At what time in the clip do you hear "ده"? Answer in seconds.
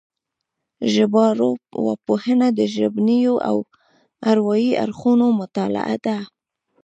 6.05-6.17